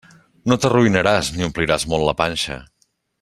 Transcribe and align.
No 0.51 0.55
t'arruïnaràs 0.63 1.29
ni 1.37 1.47
ompliràs 1.49 1.87
molt 1.93 2.09
la 2.11 2.17
panxa. 2.23 2.59